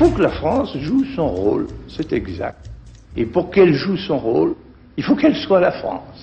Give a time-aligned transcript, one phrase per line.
[0.00, 2.70] faut que la France joue son rôle, c'est exact.
[3.18, 4.54] Et pour qu'elle joue son rôle,
[4.96, 6.22] il faut qu'elle soit la France.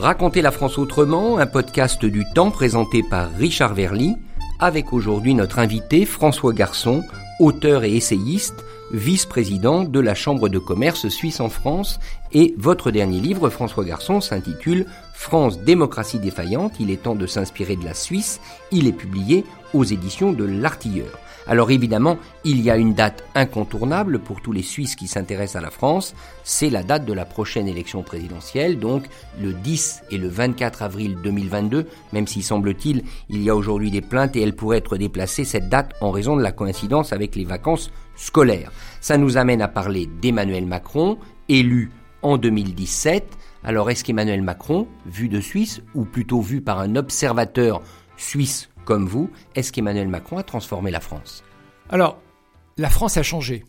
[0.00, 4.16] Raconter la France autrement, un podcast du temps présenté par Richard Verly,
[4.58, 7.02] avec aujourd'hui notre invité François Garçon,
[7.40, 11.98] auteur et essayiste, vice-président de la Chambre de commerce suisse en France,
[12.32, 17.76] et votre dernier livre, François Garçon, s'intitule France démocratie défaillante, il est temps de s'inspirer
[17.76, 18.40] de la Suisse,
[18.70, 21.18] il est publié aux éditions de l'Artilleur.
[21.48, 25.64] Alors évidemment, il y a une date incontournable pour tous les Suisses qui s'intéressent à
[25.64, 29.04] la France, c'est la date de la prochaine élection présidentielle, donc
[29.40, 34.00] le 10 et le 24 avril 2022, même si semble-t-il il y a aujourd'hui des
[34.00, 37.44] plaintes et elle pourrait être déplacée cette date en raison de la coïncidence avec les
[37.44, 38.72] vacances scolaires.
[39.00, 41.18] Ça nous amène à parler d'Emmanuel Macron,
[41.48, 41.90] élu
[42.22, 43.24] en 2017.
[43.62, 47.82] Alors est-ce qu'Emmanuel Macron, vu de Suisse, ou plutôt vu par un observateur
[48.16, 51.44] suisse comme vous, est-ce qu'Emmanuel Macron a transformé la France?
[51.90, 52.22] Alors,
[52.78, 53.64] la France a changé.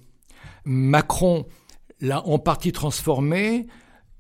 [0.64, 1.46] Macron
[2.00, 3.68] l'a en partie transformée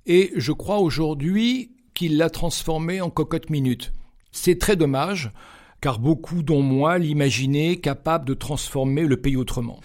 [0.05, 3.93] et je crois aujourd'hui qu'il l'a transformée en cocotte minute.
[4.31, 5.31] C'est très dommage
[5.79, 9.79] car beaucoup, dont moi, l'imaginaient capable de transformer le pays autrement.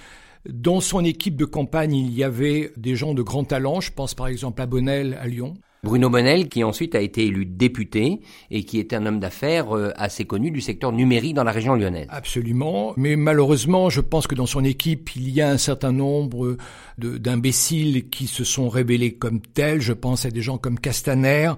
[0.48, 4.14] Dans son équipe de campagne, il y avait des gens de grand talent, je pense
[4.14, 8.20] par exemple à Bonnel à Lyon, Bruno Bonnel, qui ensuite a été élu député
[8.52, 11.74] et qui est un homme d'affaires euh, assez connu du secteur numérique dans la région
[11.74, 12.06] lyonnaise.
[12.08, 16.56] Absolument, mais malheureusement, je pense que dans son équipe, il y a un certain nombre
[16.98, 19.80] d'imbéciles qui se sont révélés comme tels.
[19.80, 21.50] Je pense à des gens comme Castaner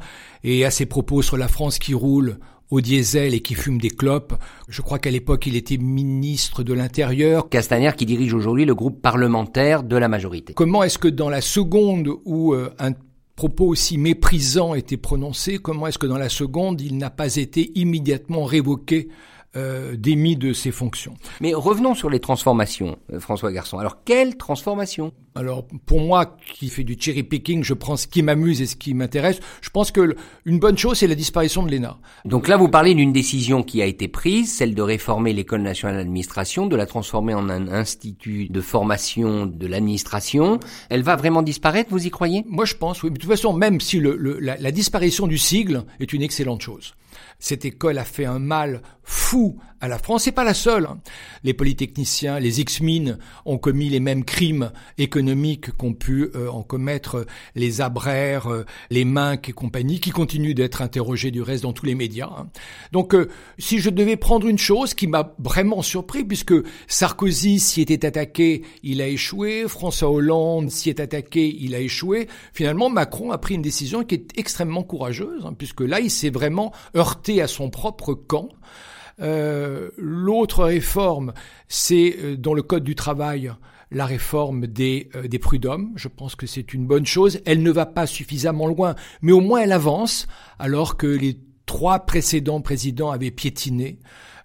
[0.42, 2.38] et à ses propos sur la France qui roule
[2.70, 4.32] au diesel et qui fume des clopes.
[4.68, 7.50] Je crois qu'à l'époque, il était ministre de l'Intérieur.
[7.50, 10.54] Castaner qui dirige aujourd'hui le groupe parlementaire de la majorité.
[10.54, 12.92] Comment est-ce que dans la seconde où euh, un
[13.36, 17.72] propos aussi méprisants étaient prononcés, comment est-ce que dans la seconde, il n'a pas été
[17.78, 19.08] immédiatement révoqué
[19.56, 21.14] euh, démis de ses fonctions.
[21.40, 23.78] Mais revenons sur les transformations, euh, François Garçon.
[23.78, 25.12] Alors, quelle transformation?
[25.36, 28.76] Alors, pour moi, qui fait du cherry picking, je prends ce qui m'amuse et ce
[28.76, 29.40] qui m'intéresse.
[29.62, 31.98] Je pense que une bonne chose, c'est la disparition de l'ENA.
[32.24, 35.96] Donc là, vous parlez d'une décision qui a été prise, celle de réformer l'École nationale
[35.96, 40.60] d'administration, de la transformer en un institut de formation de l'administration.
[40.88, 42.44] Elle va vraiment disparaître, vous y croyez?
[42.48, 43.10] Moi, je pense, oui.
[43.10, 46.94] de toute façon, même si le, la, la disparition du sigle est une excellente chose.
[47.38, 50.24] Cette école a fait un mal fou à la France.
[50.24, 50.86] C'est pas la seule.
[50.86, 50.98] Hein.
[51.44, 57.26] Les polytechniciens, les ex-mines ont commis les mêmes crimes économiques qu'ont pu euh, en commettre
[57.54, 61.86] les Abraires, euh, les Minc et compagnie, qui continuent d'être interrogés du reste dans tous
[61.86, 62.30] les médias.
[62.36, 62.48] Hein.
[62.92, 63.28] Donc, euh,
[63.58, 66.54] si je devais prendre une chose qui m'a vraiment surpris, puisque
[66.88, 72.28] Sarkozy s'y était attaqué, il a échoué, François Hollande s'y est attaqué, il a échoué.
[72.54, 76.30] Finalement, Macron a pris une décision qui est extrêmement courageuse, hein, puisque là, il s'est
[76.30, 78.48] vraiment heurté à son propre camp.
[79.20, 81.32] Euh, l'autre réforme,
[81.68, 83.52] c'est euh, dans le Code du travail
[83.90, 85.92] la réforme des, euh, des prud'hommes.
[85.96, 87.40] Je pense que c'est une bonne chose.
[87.44, 90.26] Elle ne va pas suffisamment loin, mais au moins elle avance,
[90.58, 93.98] alors que les trois précédents présidents avaient piétiné.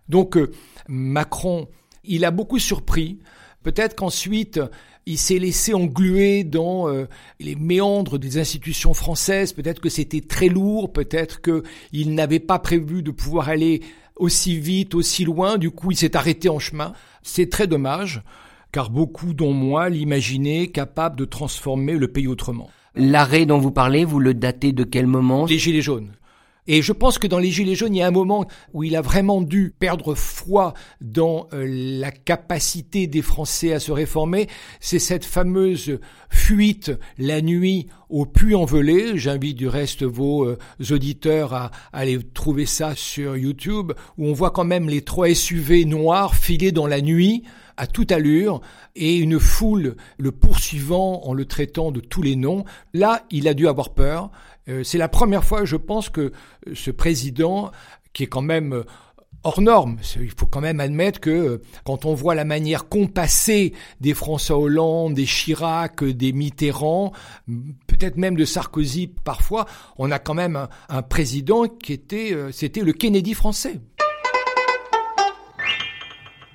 [0.08, 0.38] Donc
[0.88, 1.68] Macron,
[2.04, 3.20] il a beaucoup surpris.
[3.64, 4.60] Peut-être qu'ensuite,
[5.06, 6.88] il s'est laissé engluer dans
[7.40, 9.54] les méandres des institutions françaises.
[9.54, 10.94] Peut-être que c'était très lourd.
[10.94, 13.82] Peut-être qu'il n'avait pas prévu de pouvoir aller
[14.20, 16.94] aussi vite, aussi loin, du coup il s'est arrêté en chemin.
[17.24, 18.22] C'est très dommage,
[18.72, 22.70] car beaucoup, dont moi, l'imaginaient capable de transformer le pays autrement.
[22.96, 25.46] L'arrêt dont vous parlez, vous le datez de quel moment?
[25.46, 26.12] Les Gilets jaunes.
[26.72, 28.96] Et je pense que dans les Gilets jaunes, il y a un moment où il
[28.96, 34.46] a vraiment dû perdre foi dans euh, la capacité des Français à se réformer.
[34.80, 35.98] C'est cette fameuse
[36.30, 39.18] fuite la nuit au Puy-en-Velay.
[39.18, 40.60] J'invite du reste vos euh,
[40.92, 45.86] auditeurs à, aller trouver ça sur YouTube, où on voit quand même les trois SUV
[45.86, 47.46] noirs filer dans la nuit
[47.78, 48.60] à toute allure
[48.96, 52.66] et une foule le poursuivant en le traitant de tous les noms.
[52.94, 54.32] Là, il a dû avoir peur.
[54.70, 56.32] Euh, c'est la première fois, je pense, que euh,
[56.74, 57.72] ce président,
[58.14, 58.84] qui est quand même euh,
[59.44, 59.98] hors norme.
[60.20, 65.14] Il faut quand même admettre que quand on voit la manière compassée des François Hollande,
[65.14, 67.14] des Chirac, des Mitterrand,
[67.88, 69.66] peut-être même de Sarkozy parfois,
[69.98, 73.80] on a quand même un, président qui était, le Kennedy français.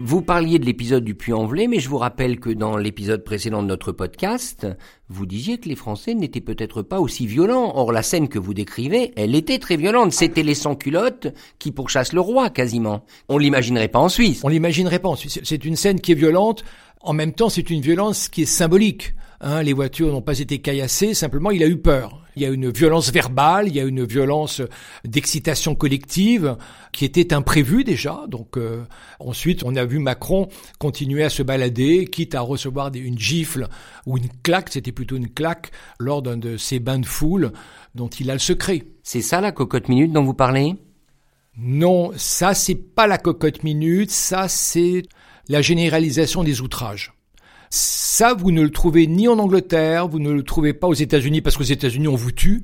[0.07, 3.69] Vous parliez de l'épisode du Puy-en-Velay, mais je vous rappelle que dans l'épisode précédent de
[3.69, 4.67] notre podcast,
[5.09, 7.73] vous disiez que les Français n'étaient peut-être pas aussi violents.
[7.75, 10.13] Or, la scène que vous décrivez, elle était très violente.
[10.13, 11.29] C'était les sans-culottes
[11.59, 13.07] qui pourchassent le roi, quasiment.
[13.31, 14.43] On l'imaginerait pas en Suisse.
[14.45, 15.41] On l'imaginerait pas en Suisse.
[15.43, 16.67] C'est une scène qui est violente.
[17.01, 19.15] En même temps, c'est une violence qui est symbolique.
[19.47, 22.23] Hein, les voitures n'ont pas été caillassées, simplement il a eu peur.
[22.35, 24.63] Il y a une violence verbale, il y a une violence
[25.05, 26.57] d'excitation collective
[26.93, 28.25] qui était imprévue déjà.
[28.27, 28.85] Donc euh,
[29.21, 30.49] ensuite, on a vu Macron
[30.79, 33.69] continuer à se balader, quitte à recevoir des, une gifle
[34.07, 37.53] ou une claque, c'était plutôt une claque, lors d'un de ces bains de foule
[37.95, 38.85] dont il a le secret.
[39.03, 40.75] C'est ça la cocotte minute dont vous parlez?
[41.59, 45.03] Non, ça c'est pas la cocotte minute, ça c'est
[45.49, 47.13] la généralisation des outrages.
[47.77, 51.41] Ça, vous ne le trouvez ni en Angleterre, vous ne le trouvez pas aux États-Unis
[51.41, 52.63] parce qu'aux États-Unis on vous tue.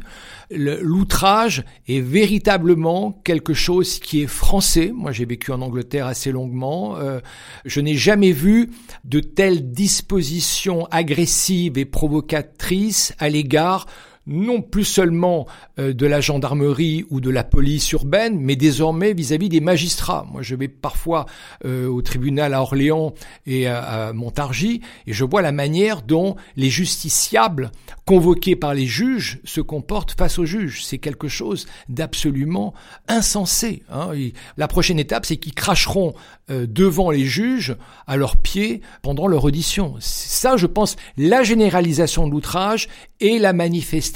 [0.52, 4.92] L'outrage est véritablement quelque chose qui est français.
[4.94, 6.96] Moi, j'ai vécu en Angleterre assez longuement.
[6.98, 7.18] Euh,
[7.64, 8.70] je n'ai jamais vu
[9.02, 13.86] de telles dispositions agressives et provocatrices à l'égard
[14.26, 15.46] non plus seulement
[15.78, 20.26] euh, de la gendarmerie ou de la police urbaine, mais désormais vis-à-vis des magistrats.
[20.30, 21.26] Moi, je vais parfois
[21.64, 23.14] euh, au tribunal à Orléans
[23.46, 27.70] et à, Montargis, et je vois la manière dont les justiciables
[28.04, 30.84] convoqués par les juges se comportent face aux juges.
[30.84, 32.74] C'est quelque chose d'absolument
[33.08, 33.82] insensé.
[33.90, 34.10] Hein.
[34.56, 36.14] la prochaine étape, c'est qu'ils cracheront
[36.50, 37.76] euh, devant les juges
[38.06, 39.94] à leurs pieds pendant leur audition.
[40.00, 42.88] Ça, je pense, la généralisation de l'outrage
[43.20, 44.09] et la manifestation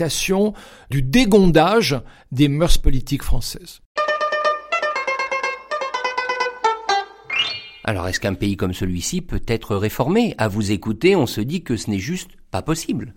[0.90, 2.00] du dégondage
[2.32, 3.80] des mœurs politiques françaises.
[7.84, 10.34] Alors est-ce qu'un pays comme celui-ci peut être réformé?
[10.38, 13.14] À vous écouter, on se dit que ce n'est juste pas possible.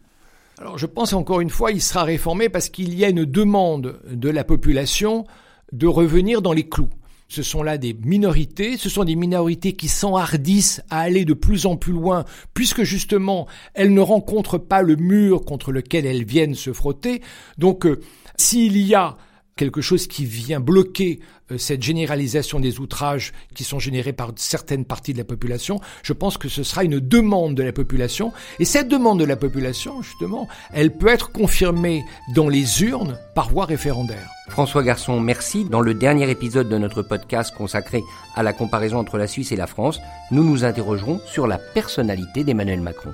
[0.59, 4.01] Alors je pense encore une fois, il sera réformé parce qu'il y a une demande
[4.09, 5.25] de la population
[5.71, 6.89] de revenir dans les clous.
[7.29, 11.65] Ce sont là des minorités, ce sont des minorités qui s'enhardissent à aller de plus
[11.65, 16.55] en plus loin, puisque justement elles ne rencontrent pas le mur contre lequel elles viennent
[16.55, 17.21] se frotter.
[17.57, 17.99] Donc euh,
[18.37, 19.17] s'il y a
[19.57, 21.19] quelque chose qui vient bloquer
[21.51, 26.13] euh, cette généralisation des outrages qui sont générés par certaines parties de la population, je
[26.13, 28.31] pense que ce sera une demande de la population.
[28.59, 33.49] Et cette demande de la population, justement, elle peut être confirmée dans les urnes par
[33.49, 34.29] voie référendaire.
[34.49, 35.65] François Garçon, merci.
[35.65, 38.01] Dans le dernier épisode de notre podcast consacré
[38.35, 39.99] à la comparaison entre la Suisse et la France,
[40.31, 43.13] nous nous interrogerons sur la personnalité d'Emmanuel Macron.